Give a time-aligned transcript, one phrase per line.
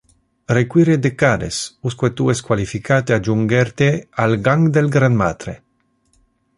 [0.59, 3.93] Require decades usque tu es qualificate a junger te
[4.27, 5.59] al gang del granmatre.